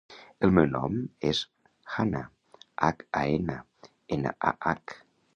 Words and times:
El 0.45 0.51
meu 0.59 0.63
nom 0.69 0.95
és 1.31 1.41
Hannah: 1.97 2.23
hac, 2.87 3.05
a, 3.19 3.21
ena, 3.35 3.57
ena, 4.17 4.33
a, 4.53 4.55
hac. 4.71 4.95